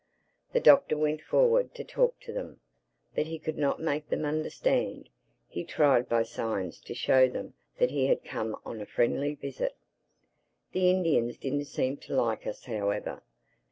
[0.51, 2.59] The Doctor went forward to talk to them.
[3.13, 5.09] But he could not make them understand.
[5.47, 9.75] He tried by signs to show them that he had come on a friendly visit.
[10.71, 13.21] The Indians didn't seem to like us however.